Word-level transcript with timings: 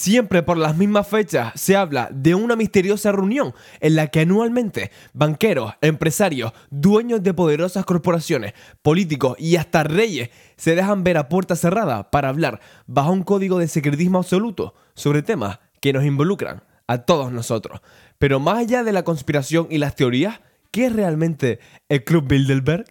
Siempre 0.00 0.42
por 0.42 0.56
las 0.56 0.78
mismas 0.78 1.06
fechas 1.06 1.52
se 1.56 1.76
habla 1.76 2.08
de 2.10 2.34
una 2.34 2.56
misteriosa 2.56 3.12
reunión 3.12 3.52
en 3.80 3.96
la 3.96 4.06
que 4.06 4.20
anualmente 4.20 4.90
banqueros, 5.12 5.74
empresarios, 5.82 6.54
dueños 6.70 7.22
de 7.22 7.34
poderosas 7.34 7.84
corporaciones, 7.84 8.54
políticos 8.80 9.36
y 9.38 9.56
hasta 9.56 9.82
reyes 9.82 10.30
se 10.56 10.74
dejan 10.74 11.04
ver 11.04 11.18
a 11.18 11.28
puerta 11.28 11.54
cerrada 11.54 12.10
para 12.10 12.30
hablar 12.30 12.60
bajo 12.86 13.12
un 13.12 13.24
código 13.24 13.58
de 13.58 13.68
secretismo 13.68 14.16
absoluto 14.16 14.72
sobre 14.94 15.20
temas 15.20 15.58
que 15.82 15.92
nos 15.92 16.06
involucran 16.06 16.62
a 16.86 17.02
todos 17.02 17.30
nosotros. 17.30 17.82
Pero 18.16 18.40
más 18.40 18.56
allá 18.56 18.82
de 18.82 18.92
la 18.92 19.02
conspiración 19.02 19.66
y 19.68 19.76
las 19.76 19.96
teorías, 19.96 20.40
¿qué 20.70 20.86
es 20.86 20.94
realmente 20.94 21.58
el 21.90 22.04
Club 22.04 22.26
Bilderberg? 22.26 22.86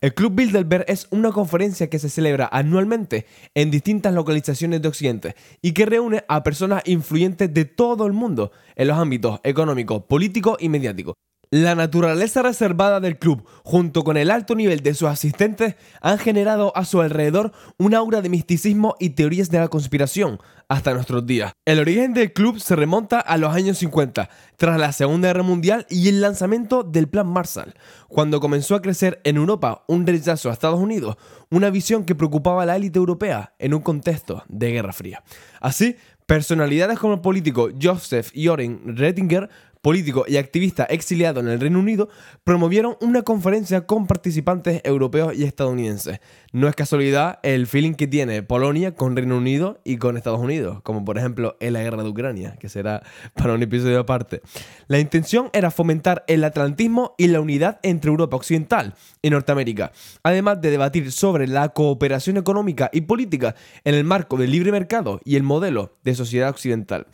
El 0.00 0.14
Club 0.14 0.34
Bilderberg 0.34 0.84
es 0.88 1.06
una 1.10 1.32
conferencia 1.32 1.88
que 1.88 1.98
se 1.98 2.10
celebra 2.10 2.48
anualmente 2.52 3.26
en 3.54 3.70
distintas 3.70 4.12
localizaciones 4.12 4.82
de 4.82 4.88
Occidente 4.88 5.36
y 5.62 5.72
que 5.72 5.86
reúne 5.86 6.24
a 6.28 6.42
personas 6.42 6.82
influyentes 6.86 7.52
de 7.52 7.64
todo 7.64 8.06
el 8.06 8.12
mundo 8.12 8.52
en 8.74 8.88
los 8.88 8.98
ámbitos 8.98 9.40
económico, 9.42 10.06
político 10.06 10.58
y 10.60 10.68
mediático. 10.68 11.14
La 11.50 11.76
naturaleza 11.76 12.42
reservada 12.42 12.98
del 12.98 13.18
club, 13.20 13.44
junto 13.62 14.02
con 14.02 14.16
el 14.16 14.32
alto 14.32 14.56
nivel 14.56 14.80
de 14.80 14.94
sus 14.94 15.08
asistentes, 15.08 15.76
han 16.00 16.18
generado 16.18 16.76
a 16.76 16.84
su 16.84 17.00
alrededor 17.00 17.52
un 17.78 17.94
aura 17.94 18.20
de 18.20 18.28
misticismo 18.28 18.96
y 18.98 19.10
teorías 19.10 19.48
de 19.48 19.60
la 19.60 19.68
conspiración 19.68 20.40
hasta 20.68 20.92
nuestros 20.92 21.24
días. 21.24 21.52
El 21.64 21.78
origen 21.78 22.14
del 22.14 22.32
club 22.32 22.58
se 22.58 22.74
remonta 22.74 23.20
a 23.20 23.36
los 23.36 23.54
años 23.54 23.78
50, 23.78 24.28
tras 24.56 24.80
la 24.80 24.90
Segunda 24.90 25.28
Guerra 25.28 25.44
Mundial 25.44 25.86
y 25.88 26.08
el 26.08 26.20
lanzamiento 26.20 26.82
del 26.82 27.08
Plan 27.08 27.28
Marshall, 27.28 27.74
cuando 28.08 28.40
comenzó 28.40 28.74
a 28.74 28.82
crecer 28.82 29.20
en 29.22 29.36
Europa 29.36 29.84
un 29.86 30.04
rechazo 30.04 30.50
a 30.50 30.52
Estados 30.52 30.80
Unidos, 30.80 31.16
una 31.48 31.70
visión 31.70 32.04
que 32.04 32.16
preocupaba 32.16 32.64
a 32.64 32.66
la 32.66 32.74
élite 32.74 32.98
europea 32.98 33.54
en 33.60 33.72
un 33.72 33.82
contexto 33.82 34.42
de 34.48 34.72
Guerra 34.72 34.92
Fría. 34.92 35.22
Así, 35.60 35.96
Personalidades 36.26 36.98
como 36.98 37.14
el 37.14 37.20
político 37.20 37.68
Joseph 37.80 38.32
Joren 38.34 38.96
Rettinger 38.96 39.48
político 39.86 40.24
y 40.26 40.36
activista 40.36 40.82
exiliado 40.82 41.38
en 41.38 41.46
el 41.46 41.60
Reino 41.60 41.78
Unido, 41.78 42.08
promovieron 42.42 42.96
una 43.00 43.22
conferencia 43.22 43.86
con 43.86 44.08
participantes 44.08 44.80
europeos 44.82 45.32
y 45.36 45.44
estadounidenses. 45.44 46.18
No 46.50 46.66
es 46.66 46.74
casualidad 46.74 47.38
el 47.44 47.68
feeling 47.68 47.92
que 47.92 48.08
tiene 48.08 48.42
Polonia 48.42 48.96
con 48.96 49.14
Reino 49.14 49.36
Unido 49.36 49.78
y 49.84 49.98
con 49.98 50.16
Estados 50.16 50.40
Unidos, 50.40 50.80
como 50.82 51.04
por 51.04 51.18
ejemplo 51.18 51.56
en 51.60 51.72
la 51.72 51.84
guerra 51.84 52.02
de 52.02 52.08
Ucrania, 52.08 52.56
que 52.58 52.68
será 52.68 53.04
para 53.34 53.52
un 53.52 53.62
episodio 53.62 54.00
aparte. 54.00 54.42
La 54.88 54.98
intención 54.98 55.50
era 55.52 55.70
fomentar 55.70 56.24
el 56.26 56.42
atlantismo 56.42 57.14
y 57.16 57.28
la 57.28 57.40
unidad 57.40 57.78
entre 57.84 58.10
Europa 58.10 58.34
Occidental 58.34 58.94
y 59.22 59.30
Norteamérica, 59.30 59.92
además 60.24 60.60
de 60.60 60.72
debatir 60.72 61.12
sobre 61.12 61.46
la 61.46 61.68
cooperación 61.68 62.38
económica 62.38 62.90
y 62.92 63.02
política 63.02 63.54
en 63.84 63.94
el 63.94 64.02
marco 64.02 64.36
del 64.36 64.50
libre 64.50 64.72
mercado 64.72 65.20
y 65.24 65.36
el 65.36 65.44
modelo 65.44 65.96
de 66.02 66.16
sociedad 66.16 66.50
occidental. 66.50 67.06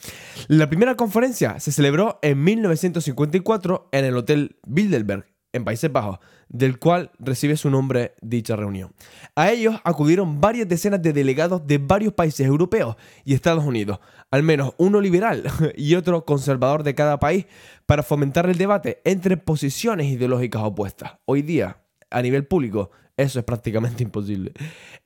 La 0.48 0.70
primera 0.70 0.95
conferencia 0.95 1.61
se 1.61 1.70
celebró 1.70 2.19
en 2.23 2.39
1954 2.63 3.89
en 3.93 4.05
el 4.05 4.17
Hotel 4.17 4.57
Bilderberg, 4.67 5.27
en 5.53 5.65
Países 5.65 5.93
Bajos, 5.93 6.19
del 6.49 6.79
cual 6.79 7.11
recibe 7.19 7.57
su 7.57 7.69
nombre 7.71 8.15
dicha 8.23 8.57
reunión. 8.57 8.93
A 9.35 9.51
ellos 9.51 9.81
acudieron 9.85 10.41
varias 10.41 10.69
decenas 10.69 11.03
de 11.03 11.13
delegados 11.13 11.67
de 11.67 11.79
varios 11.79 12.15
países 12.15 12.47
europeos 12.47 12.97
y 13.25 13.35
Estados 13.35 13.65
Unidos, 13.65 13.99
al 14.31 14.43
menos 14.43 14.75
uno 14.79 15.01
liberal 15.01 15.45
y 15.77 15.95
otro 15.95 16.25
conservador 16.25 16.85
de 16.85 16.95
cada 16.95 17.19
país, 17.19 17.47
para 17.85 18.03
fomentar 18.03 18.49
el 18.49 18.57
debate 18.57 19.01
entre 19.05 19.37
posiciones 19.37 20.07
ideológicas 20.07 20.63
opuestas. 20.63 21.15
Hoy 21.25 21.43
día, 21.43 21.83
a 22.11 22.23
nivel 22.23 22.47
público, 22.47 22.91
eso 23.23 23.39
es 23.39 23.45
prácticamente 23.45 24.03
imposible. 24.05 24.53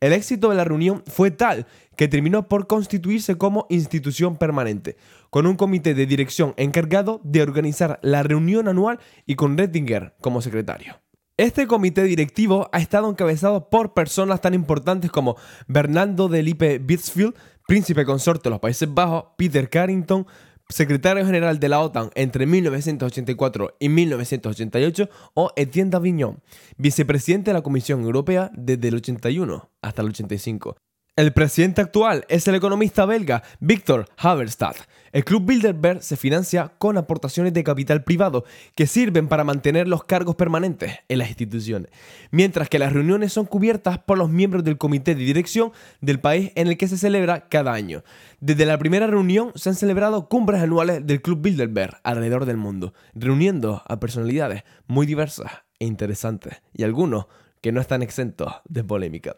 El 0.00 0.12
éxito 0.12 0.50
de 0.50 0.56
la 0.56 0.64
reunión 0.64 1.02
fue 1.06 1.30
tal 1.30 1.66
que 1.96 2.08
terminó 2.08 2.48
por 2.48 2.66
constituirse 2.66 3.38
como 3.38 3.66
institución 3.70 4.36
permanente, 4.36 4.96
con 5.30 5.46
un 5.46 5.56
comité 5.56 5.94
de 5.94 6.06
dirección 6.06 6.54
encargado 6.56 7.20
de 7.24 7.42
organizar 7.42 7.98
la 8.02 8.22
reunión 8.22 8.68
anual 8.68 8.98
y 9.26 9.34
con 9.34 9.56
Rettinger 9.56 10.14
como 10.20 10.42
secretario. 10.42 11.00
Este 11.38 11.66
comité 11.66 12.02
directivo 12.04 12.70
ha 12.72 12.78
estado 12.78 13.10
encabezado 13.10 13.68
por 13.68 13.92
personas 13.92 14.40
tan 14.40 14.54
importantes 14.54 15.10
como 15.10 15.36
Bernardo 15.68 16.28
de 16.28 16.42
Lippe 16.42 16.78
Bitsfield, 16.78 17.34
príncipe 17.66 18.06
consorte 18.06 18.44
de 18.44 18.50
los 18.50 18.60
Países 18.60 18.92
Bajos, 18.92 19.24
Peter 19.36 19.68
Carrington, 19.68 20.26
secretario 20.68 21.24
general 21.24 21.58
de 21.58 21.68
la 21.68 21.80
OTAN 21.80 22.10
entre 22.14 22.46
1984 22.46 23.76
y 23.78 23.88
1988, 23.88 25.08
o 25.34 25.52
Etienne 25.56 25.90
Davignon, 25.90 26.42
vicepresidente 26.76 27.50
de 27.50 27.54
la 27.54 27.62
Comisión 27.62 28.02
Europea 28.02 28.50
desde 28.54 28.88
el 28.88 28.96
81 28.96 29.70
hasta 29.82 30.02
el 30.02 30.08
85. 30.08 30.76
El 31.16 31.32
presidente 31.32 31.80
actual 31.80 32.26
es 32.28 32.46
el 32.46 32.56
economista 32.56 33.06
belga 33.06 33.42
Victor 33.58 34.04
Haverstad. 34.18 34.76
El 35.12 35.24
Club 35.24 35.46
Bilderberg 35.46 36.02
se 36.02 36.18
financia 36.18 36.74
con 36.76 36.98
aportaciones 36.98 37.54
de 37.54 37.64
capital 37.64 38.04
privado 38.04 38.44
que 38.74 38.86
sirven 38.86 39.26
para 39.26 39.42
mantener 39.42 39.88
los 39.88 40.04
cargos 40.04 40.36
permanentes 40.36 40.98
en 41.08 41.16
las 41.16 41.30
instituciones, 41.30 41.90
mientras 42.30 42.68
que 42.68 42.78
las 42.78 42.92
reuniones 42.92 43.32
son 43.32 43.46
cubiertas 43.46 43.98
por 43.98 44.18
los 44.18 44.28
miembros 44.28 44.62
del 44.62 44.76
comité 44.76 45.14
de 45.14 45.24
dirección 45.24 45.72
del 46.02 46.20
país 46.20 46.52
en 46.54 46.66
el 46.66 46.76
que 46.76 46.86
se 46.86 46.98
celebra 46.98 47.48
cada 47.48 47.72
año. 47.72 48.02
Desde 48.40 48.66
la 48.66 48.76
primera 48.76 49.06
reunión 49.06 49.52
se 49.54 49.70
han 49.70 49.74
celebrado 49.74 50.28
cumbres 50.28 50.60
anuales 50.60 51.06
del 51.06 51.22
Club 51.22 51.40
Bilderberg 51.40 51.98
alrededor 52.04 52.44
del 52.44 52.58
mundo, 52.58 52.92
reuniendo 53.14 53.82
a 53.88 53.98
personalidades 53.98 54.64
muy 54.86 55.06
diversas 55.06 55.50
e 55.78 55.86
interesantes, 55.86 56.60
y 56.74 56.82
algunos 56.82 57.24
que 57.60 57.72
no 57.72 57.80
están 57.80 58.02
exentos 58.02 58.52
de 58.68 58.84
polémica. 58.84 59.36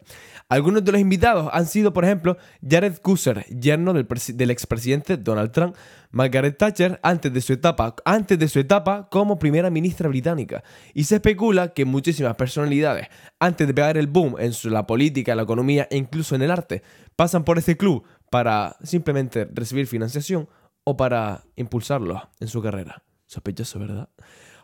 Algunos 0.49 0.83
de 0.83 0.91
los 0.91 1.01
invitados 1.01 1.49
han 1.51 1.65
sido, 1.65 1.93
por 1.93 2.05
ejemplo, 2.05 2.37
Jared 2.67 2.97
Kushner, 3.01 3.45
yerno 3.45 3.93
del, 3.93 4.07
del 4.33 4.51
expresidente 4.51 5.17
Donald 5.17 5.51
Trump, 5.51 5.75
Margaret 6.11 6.57
Thatcher 6.57 6.99
antes 7.03 7.31
de, 7.31 7.41
su 7.41 7.53
etapa, 7.53 7.95
antes 8.05 8.37
de 8.37 8.47
su 8.47 8.59
etapa 8.59 9.07
como 9.09 9.39
primera 9.39 9.69
ministra 9.69 10.09
británica. 10.09 10.63
Y 10.93 11.03
se 11.03 11.15
especula 11.15 11.73
que 11.73 11.85
muchísimas 11.85 12.35
personalidades, 12.35 13.07
antes 13.39 13.67
de 13.67 13.73
pegar 13.73 13.97
el 13.97 14.07
boom 14.07 14.35
en 14.39 14.51
la 14.71 14.87
política, 14.87 15.35
la 15.35 15.43
economía 15.43 15.87
e 15.89 15.97
incluso 15.97 16.35
en 16.35 16.41
el 16.41 16.51
arte, 16.51 16.83
pasan 17.15 17.43
por 17.43 17.57
este 17.57 17.77
club 17.77 18.03
para 18.29 18.75
simplemente 18.83 19.47
recibir 19.53 19.87
financiación 19.87 20.49
o 20.83 20.97
para 20.97 21.43
impulsarlo 21.55 22.29
en 22.39 22.47
su 22.47 22.61
carrera. 22.61 23.03
Sospechoso, 23.29 23.77
¿verdad? 23.77 24.09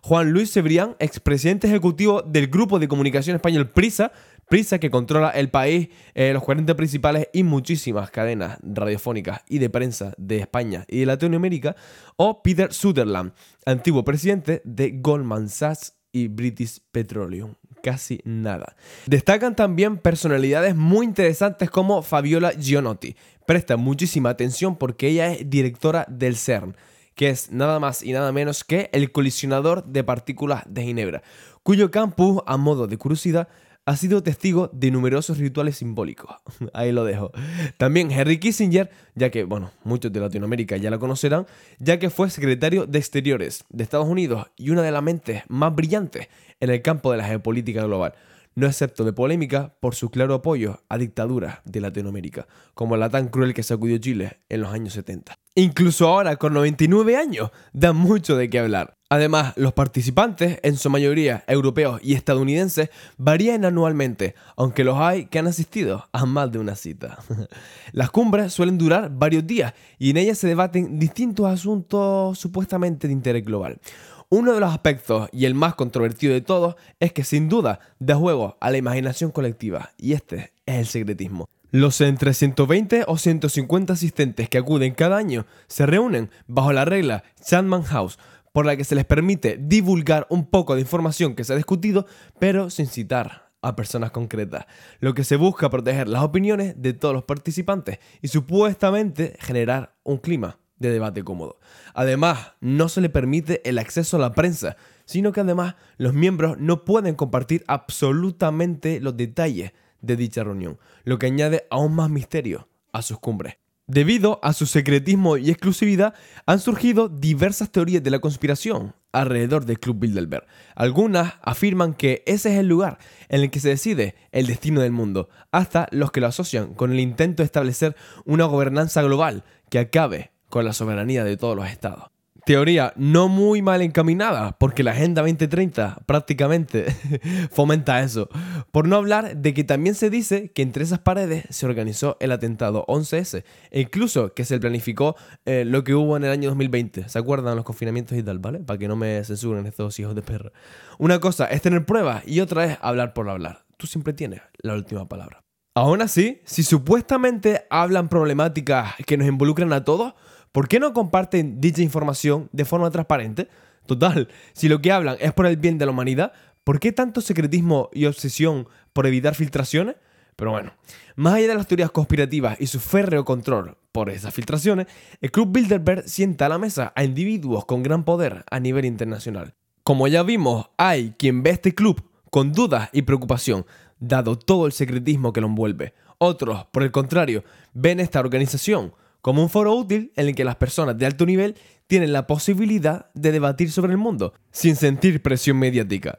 Juan 0.02 0.31
Luis 0.31 0.52
Cebrián, 0.52 0.96
expresidente 0.98 1.68
ejecutivo 1.68 2.24
del 2.24 2.48
Grupo 2.48 2.80
de 2.80 2.88
Comunicación 2.88 3.36
Español 3.36 3.70
Prisa, 3.70 4.12
Prisa 4.50 4.80
que 4.80 4.90
controla 4.90 5.30
el 5.30 5.50
país, 5.50 5.90
eh, 6.16 6.34
los 6.34 6.42
40 6.42 6.76
principales 6.76 7.30
y 7.31 7.44
muchísimas 7.44 8.09
cadenas 8.09 8.58
radiofónicas 8.64 9.42
y 9.48 9.59
de 9.59 9.70
prensa 9.70 10.16
de 10.18 10.38
España 10.40 10.84
y 10.88 11.02
de 11.02 11.06
Latinoamérica, 11.06 11.76
o 12.16 12.42
Peter 12.42 12.74
Sutherland, 12.74 13.34
antiguo 13.68 14.03
presidente 14.03 14.64
de 14.66 14.97
Goldman 15.00 15.47
Sachs 15.47 15.94
y 16.12 16.28
British 16.28 16.80
Petroleum. 16.92 17.53
Casi 17.84 18.20
nada. 18.24 18.76
Destacan 19.06 19.56
también 19.56 20.00
personalidades 20.00 20.76
muy 20.76 21.06
interesantes 21.06 21.70
como 21.70 22.02
Fabiola 22.02 22.52
Gianotti. 22.52 23.16
Presta 23.46 23.78
muchísima 23.78 24.32
atención 24.32 24.76
porque 24.76 25.09
ella 25.09 25.34
es 25.34 25.47
directora 25.47 26.08
del 26.09 26.36
CERN 26.36 26.76
que 27.16 27.30
es 27.30 27.52
nada 27.52 27.80
más 27.80 28.03
y 28.03 28.12
nada 28.12 28.31
menos 28.31 28.64
que 28.64 28.90
el 28.94 29.12
colisionador 29.12 29.86
de 29.86 30.03
partículas 30.03 30.64
de 30.68 30.84
Ginebra, 30.84 31.24
cuyo 31.64 31.90
campus, 31.90 32.44
a 32.46 32.58
modo 32.58 32.88
de 32.88 32.98
curiosidad, 32.98 33.48
ha 33.86 33.96
sido 33.96 34.24
testigo 34.24 34.70
de 34.74 34.92
numerosos 34.92 35.38
rituales 35.38 35.78
simbólicos. 35.78 36.36
Ahí 36.74 36.92
lo 36.92 37.06
dejo. 37.06 37.31
También 37.78 38.12
Henry 38.12 38.40
Kissinger, 38.40 38.90
ya 39.14 39.30
que, 39.30 39.44
bueno, 39.44 39.72
muchos 39.84 40.12
de 40.12 40.20
Latinoamérica 40.20 40.78
ya 40.78 40.90
lo 40.90 41.00
conocerán, 41.00 41.46
ya 41.80 42.00
que 42.00 42.09
fue 42.09 42.30
secretario 42.30 42.86
de 42.88 43.00
Exteriores 43.00 43.64
de 43.70 43.84
Estados 43.84 44.08
Unidos 44.08 44.47
y 44.58 44.72
una 44.72 44.82
de 44.82 44.92
las 44.92 45.03
mentes 45.03 45.44
más 45.47 45.74
brillantes 45.74 46.28
en 46.59 46.70
el 46.72 46.82
campo 46.82 47.12
de 47.12 47.18
la 47.18 47.26
geopolítica 47.26 47.84
global 47.84 48.14
no 48.56 48.68
excepto 48.68 49.03
de 49.03 49.14
polémica 49.14 49.76
por 49.82 49.96
su 49.96 50.09
claro 50.09 50.34
apoyo 50.34 50.82
a 50.88 50.97
dictaduras 50.97 51.59
de 51.66 51.82
Latinoamérica, 51.82 52.47
como 52.74 52.96
la 52.96 53.09
tan 53.09 53.28
cruel 53.28 53.53
que 53.53 53.64
sacudió 53.64 53.97
Chile 53.97 54.40
en 54.47 54.62
los 54.62 54.74
años 54.74 54.94
70. 54.94 55.38
Incluso 55.58 56.10
ahora, 56.10 56.35
con 56.35 56.53
99 56.53 57.16
años, 57.16 57.50
da 57.72 57.94
mucho 57.94 58.35
de 58.35 58.50
qué 58.50 58.59
hablar. 58.59 58.97
Además, 59.08 59.53
los 59.56 59.72
participantes, 59.72 60.59
en 60.64 60.76
su 60.76 60.90
mayoría 60.90 61.46
europeos 61.47 62.02
y 62.03 62.14
estadounidenses, 62.14 62.90
varían 63.18 63.64
anualmente, 63.64 64.35
aunque 64.58 64.84
los 64.84 64.97
hay 64.97 65.28
que 65.28 65.40
han 65.40 65.47
asistido 65.47 66.09
a 66.12 66.26
más 66.26 66.52
de 66.52 66.59
una 66.59 66.76
cita. 66.76 67.20
Las 67.94 68.12
cumbres 68.12 68.52
suelen 68.52 68.78
durar 68.78 69.09
varios 69.09 69.47
días 69.47 69.74
y 69.97 70.09
en 70.09 70.18
ellas 70.18 70.40
se 70.40 70.47
debaten 70.47 71.00
distintos 71.00 71.46
asuntos 71.46 72.38
supuestamente 72.38 73.08
de 73.08 73.14
interés 73.14 73.46
global. 73.46 73.79
Uno 74.28 74.53
de 74.53 74.59
los 74.59 74.74
aspectos, 74.74 75.29
y 75.32 75.46
el 75.46 75.53
más 75.53 75.76
controvertido 75.76 76.34
de 76.34 76.41
todos, 76.41 76.76
es 77.00 77.14
que 77.14 77.24
sin 77.24 77.47
duda 77.47 77.79
da 78.00 78.16
juego 78.16 78.58
a 78.59 78.72
la 78.72 78.78
imaginación 78.78 79.32
colectiva, 79.32 79.91
y 79.97 80.12
este 80.12 80.52
es 80.66 80.76
el 80.76 80.85
secretismo. 80.88 81.47
Los 81.78 82.00
entre 82.00 82.34
120 82.34 83.04
o 83.06 83.18
150 83.18 83.92
asistentes 83.92 84.48
que 84.48 84.58
acuden 84.58 84.94
cada 84.94 85.18
año 85.18 85.46
se 85.68 85.86
reúnen 85.86 86.30
bajo 86.48 86.72
la 86.72 86.86
regla 86.86 87.26
Chapman 87.44 87.84
House, 87.84 88.18
por 88.54 88.66
la 88.66 88.78
que 88.78 88.86
se 88.86 88.96
les 88.96 89.04
permite 89.04 89.58
divulgar 89.60 90.26
un 90.30 90.46
poco 90.46 90.76
de 90.76 90.80
información 90.80 91.36
que 91.36 91.44
se 91.44 91.52
ha 91.52 91.58
discutido, 91.58 92.06
pero 92.40 92.70
sin 92.70 92.88
citar 92.88 93.52
a 93.62 93.76
personas 93.76 94.12
concretas, 94.12 94.68
lo 95.02 95.14
que 95.14 95.26
se 95.26 95.36
busca 95.36 95.70
proteger 95.70 96.08
las 96.08 96.24
opiniones 96.24 96.82
de 96.82 96.94
todos 96.94 97.14
los 97.14 97.26
participantes 97.26 98.00
y 98.22 98.30
supuestamente 98.30 99.36
generar 99.42 99.98
un 100.04 100.20
clima 100.20 100.60
de 100.78 100.92
debate 100.92 101.26
cómodo. 101.26 101.60
Además, 101.94 102.54
no 102.62 102.88
se 102.88 103.02
le 103.02 103.10
permite 103.10 103.62
el 103.68 103.80
acceso 103.80 104.16
a 104.16 104.22
la 104.22 104.32
prensa, 104.32 104.78
sino 105.04 105.34
que 105.34 105.42
además 105.42 105.76
los 105.98 106.14
miembros 106.14 106.58
no 106.58 106.86
pueden 106.86 107.16
compartir 107.16 107.66
absolutamente 107.68 109.02
los 109.02 109.18
detalles 109.18 109.74
de 110.05 110.16
dicha 110.16 110.43
reunión, 110.43 110.79
lo 111.03 111.19
que 111.19 111.28
añade 111.28 111.67
aún 111.69 111.96
más 111.96 112.09
misterio 112.09 112.67
a 112.91 113.02
sus 113.02 113.19
cumbres. 113.19 113.57
Debido 113.87 114.40
a 114.41 114.53
su 114.53 114.66
secretismo 114.66 115.37
y 115.37 115.52
exclusividad, 115.52 116.16
han 116.47 116.59
surgido 116.59 117.07
diversas 117.07 117.72
teorías 117.72 118.02
de 118.02 118.09
la 118.09 118.17
conspiración 118.17 118.96
alrededor 119.11 119.66
del 119.66 119.79
Club 119.79 119.99
Bilderberg. 119.99 120.47
Algunas 120.75 121.35
afirman 121.43 121.93
que 121.93 122.23
ese 122.25 122.53
es 122.53 122.59
el 122.59 122.67
lugar 122.67 122.97
en 123.29 123.41
el 123.41 123.52
que 123.52 123.59
se 123.59 123.69
decide 123.69 124.16
el 124.31 124.47
destino 124.47 124.81
del 124.81 124.91
mundo, 124.91 125.29
hasta 125.52 125.87
los 125.91 126.11
que 126.11 126.19
lo 126.19 126.28
asocian 126.28 126.73
con 126.73 126.91
el 126.91 126.99
intento 126.99 127.43
de 127.43 127.46
establecer 127.46 127.96
una 128.25 128.46
gobernanza 128.46 129.03
global 129.03 129.43
que 129.69 129.78
acabe 129.78 130.31
con 130.49 130.66
la 130.66 130.73
soberanía 130.73 131.23
de 131.23 131.37
todos 131.37 131.55
los 131.55 131.67
estados. 131.67 132.15
Teoría 132.46 132.94
no 132.96 133.28
muy 133.28 133.64
mal 133.64 133.82
encaminada, 133.82 134.56
porque 134.59 134.84
la 134.84 134.92
Agenda 134.92 135.24
2030 135.24 136.03
prácticamente 136.06 136.86
fomenta 137.52 138.02
eso. 138.02 138.30
Por 138.72 138.88
no 138.88 138.97
hablar 138.97 139.38
de 139.38 139.56
que 139.56 139.64
también 139.64 139.96
se 139.96 140.12
dice 140.12 140.52
que 140.52 140.62
entre 140.62 140.84
esas 140.84 141.00
paredes 141.00 141.46
se 141.50 141.66
organizó 141.66 142.18
el 142.20 142.32
atentado 142.32 142.86
11S, 142.88 143.44
e 143.72 143.82
incluso 143.82 144.36
que 144.36 144.46
se 144.46 144.59
planificó 144.59 145.16
eh, 145.46 145.66
lo 145.66 145.84
que 145.84 145.96
hubo 145.96 146.18
en 146.18 146.24
el 146.24 146.30
año 146.30 146.50
2020. 146.50 147.09
¿Se 147.09 147.18
acuerdan 147.18 147.56
los 147.56 147.66
confinamientos 147.66 148.16
y 148.16 148.22
tal, 148.22 148.38
vale? 148.38 148.59
Para 148.59 148.78
que 148.78 148.88
no 148.88 148.96
me 148.96 149.24
censuren 149.24 149.66
estos 149.66 150.00
hijos 150.00 150.14
de 150.14 150.22
perra. 150.22 150.52
Una 151.00 151.20
cosa 151.20 151.46
es 151.46 151.64
tener 151.64 151.84
pruebas 151.86 152.28
y 152.28 152.41
otra 152.41 152.66
es 152.66 152.78
hablar 152.82 153.14
por 153.14 153.28
hablar. 153.28 153.66
Tú 153.78 153.88
siempre 153.88 154.14
tienes 154.14 154.41
la 154.62 154.76
última 154.76 155.09
palabra. 155.09 155.45
Aún 155.76 156.02
así, 156.02 156.42
si 156.46 156.64
supuestamente 156.64 157.68
hablan 157.70 158.10
problemáticas 158.10 158.96
que 159.06 159.18
nos 159.18 159.28
involucran 159.28 159.74
a 159.74 159.84
todos, 159.84 160.14
¿Por 160.56 160.70
qué 160.70 160.80
no 160.80 160.94
comparten 160.94 161.60
dicha 161.60 161.82
información 161.82 162.48
de 162.54 162.64
forma 162.64 162.90
transparente? 162.90 163.50
Total, 163.86 164.30
si 164.54 164.70
lo 164.70 164.82
que 164.82 164.94
hablan 164.94 165.18
es 165.20 165.34
por 165.34 165.48
el 165.48 165.58
bien 165.58 165.78
de 165.78 165.86
la 165.86 165.92
humanidad, 165.92 166.32
¿por 166.64 166.80
qué 166.80 166.94
tanto 166.94 167.20
secretismo 167.20 167.90
y 167.92 168.06
obsesión 168.06 168.66
por 168.94 169.06
evitar 169.06 169.36
filtraciones? 169.36 169.98
Pero 170.38 170.52
bueno, 170.52 170.72
más 171.18 171.34
allá 171.34 171.50
de 171.50 171.56
las 171.56 171.68
teorías 171.68 171.92
conspirativas 171.92 172.56
y 172.62 172.68
su 172.68 172.80
férreo 172.80 173.26
control 173.26 173.76
por 173.92 174.10
esas 174.10 174.34
filtraciones, 174.34 174.88
el 175.20 175.30
Club 175.30 175.52
Bilderberg 175.52 176.08
sienta 176.08 176.46
a 176.46 176.50
la 176.50 176.58
mesa 176.58 176.94
a 176.96 177.04
individuos 177.04 177.66
con 177.66 177.84
gran 177.84 178.06
poder 178.06 178.46
a 178.50 178.62
nivel 178.62 178.86
internacional. 178.86 179.56
Como 179.84 180.08
ya 180.08 180.24
vimos, 180.24 180.70
hay 180.78 181.16
quien 181.18 181.44
ve 181.44 181.50
este 181.50 181.76
club 181.76 182.02
con 182.32 182.54
dudas 182.54 182.90
y 182.94 183.02
preocupación, 183.02 183.66
dado 184.00 184.38
todo 184.38 184.66
el 184.66 184.72
secretismo 184.72 185.34
que 185.34 185.42
lo 185.42 185.47
envuelve. 185.47 185.94
Otros, 186.18 186.66
por 186.72 186.84
el 186.84 186.92
contrario, 186.92 187.44
ven 187.74 188.00
esta 188.00 188.20
organización 188.20 188.94
como 189.22 189.42
un 189.42 189.50
foro 189.50 189.74
útil 189.74 190.12
en 190.16 190.28
el 190.28 190.36
que 190.36 190.46
las 190.46 190.56
personas 190.56 190.97
de 190.97 191.06
alto 191.06 191.26
nivel 191.26 191.56
tienen 191.88 192.14
la 192.14 192.28
posibilidad 192.28 193.08
de 193.14 193.32
debatir 193.32 193.72
sobre 193.72 193.92
el 193.92 193.97
mundo, 193.97 194.34
sin 194.52 194.76
sentir 194.76 195.22
presión 195.22 195.58
mediática. 195.58 196.18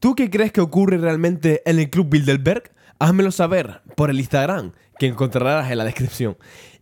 ¿Tú 0.00 0.14
qué 0.14 0.30
crees 0.30 0.52
que 0.52 0.60
ocurre 0.60 0.98
realmente 0.98 1.62
en 1.64 1.78
el 1.78 1.90
Club 1.90 2.08
Bilderberg? 2.10 2.72
Házmelo 2.98 3.30
saber 3.30 3.82
por 3.94 4.08
el 4.08 4.18
Instagram 4.18 4.72
que 4.98 5.06
encontrarás 5.06 5.70
en 5.70 5.78
la 5.78 5.84
descripción. 5.84 6.36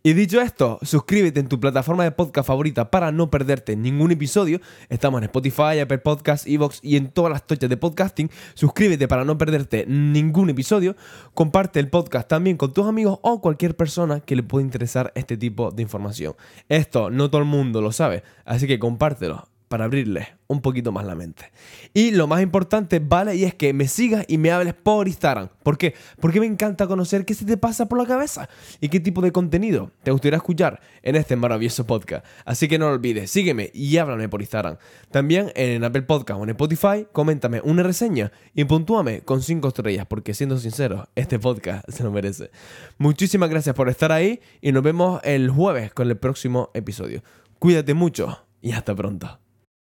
Y 0.06 0.12
dicho 0.12 0.38
esto, 0.42 0.78
suscríbete 0.82 1.40
en 1.40 1.48
tu 1.48 1.58
plataforma 1.58 2.04
de 2.04 2.10
podcast 2.10 2.46
favorita 2.46 2.90
para 2.90 3.10
no 3.10 3.30
perderte 3.30 3.74
ningún 3.74 4.12
episodio. 4.12 4.60
Estamos 4.90 5.16
en 5.18 5.24
Spotify, 5.24 5.80
Apple 5.80 5.96
Podcasts, 5.96 6.46
Evox 6.46 6.80
y 6.82 6.96
en 6.96 7.08
todas 7.08 7.32
las 7.32 7.46
tochas 7.46 7.70
de 7.70 7.78
podcasting. 7.78 8.30
Suscríbete 8.52 9.08
para 9.08 9.24
no 9.24 9.38
perderte 9.38 9.86
ningún 9.88 10.50
episodio. 10.50 10.94
Comparte 11.32 11.80
el 11.80 11.88
podcast 11.88 12.28
también 12.28 12.58
con 12.58 12.74
tus 12.74 12.86
amigos 12.86 13.18
o 13.22 13.40
cualquier 13.40 13.76
persona 13.76 14.20
que 14.20 14.36
le 14.36 14.42
pueda 14.42 14.62
interesar 14.62 15.10
este 15.14 15.38
tipo 15.38 15.70
de 15.70 15.80
información. 15.80 16.34
Esto 16.68 17.08
no 17.08 17.30
todo 17.30 17.40
el 17.40 17.48
mundo 17.48 17.80
lo 17.80 17.90
sabe, 17.90 18.24
así 18.44 18.66
que 18.66 18.78
compártelo 18.78 19.53
para 19.68 19.84
abrirle 19.84 20.36
un 20.46 20.60
poquito 20.60 20.92
más 20.92 21.04
la 21.06 21.14
mente. 21.14 21.50
Y 21.92 22.10
lo 22.10 22.26
más 22.26 22.42
importante, 22.42 22.98
¿vale? 22.98 23.34
Y 23.36 23.44
es 23.44 23.54
que 23.54 23.72
me 23.72 23.88
sigas 23.88 24.24
y 24.28 24.38
me 24.38 24.50
hables 24.50 24.74
por 24.74 25.08
Instagram. 25.08 25.48
¿Por 25.62 25.78
qué? 25.78 25.94
Porque 26.20 26.40
me 26.40 26.46
encanta 26.46 26.86
conocer 26.86 27.24
qué 27.24 27.34
se 27.34 27.44
te 27.44 27.56
pasa 27.56 27.86
por 27.86 27.98
la 27.98 28.06
cabeza 28.06 28.48
y 28.80 28.88
qué 28.88 29.00
tipo 29.00 29.20
de 29.20 29.32
contenido 29.32 29.90
te 30.02 30.10
gustaría 30.10 30.36
escuchar 30.36 30.80
en 31.02 31.16
este 31.16 31.36
maravilloso 31.36 31.86
podcast. 31.86 32.24
Así 32.44 32.68
que 32.68 32.78
no 32.78 32.88
lo 32.88 32.94
olvides, 32.94 33.30
sígueme 33.30 33.70
y 33.72 33.96
háblame 33.96 34.28
por 34.28 34.40
Instagram. 34.42 34.76
También 35.10 35.50
en 35.54 35.82
Apple 35.84 36.02
Podcast 36.02 36.40
o 36.40 36.44
en 36.44 36.50
Spotify, 36.50 37.06
coméntame 37.12 37.60
una 37.62 37.82
reseña 37.82 38.32
y 38.54 38.64
puntúame 38.64 39.22
con 39.22 39.42
5 39.42 39.68
estrellas, 39.68 40.06
porque 40.06 40.34
siendo 40.34 40.58
sincero, 40.58 41.08
este 41.14 41.38
podcast 41.38 41.88
se 41.90 42.02
lo 42.02 42.10
merece. 42.10 42.50
Muchísimas 42.98 43.50
gracias 43.50 43.74
por 43.74 43.88
estar 43.88 44.12
ahí 44.12 44.40
y 44.60 44.72
nos 44.72 44.82
vemos 44.82 45.20
el 45.24 45.50
jueves 45.50 45.92
con 45.92 46.08
el 46.08 46.16
próximo 46.16 46.70
episodio. 46.74 47.22
Cuídate 47.58 47.94
mucho 47.94 48.46
y 48.60 48.72
hasta 48.72 48.94
pronto. 48.94 49.43